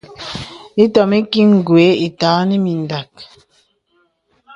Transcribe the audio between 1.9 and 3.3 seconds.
ìtàghà nə mìndàk.